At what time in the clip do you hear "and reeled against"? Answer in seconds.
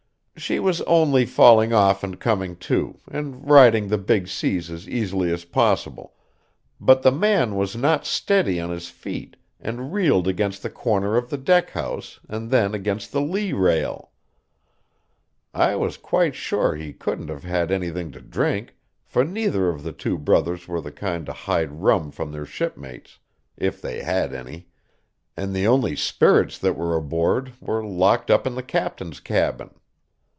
9.59-10.63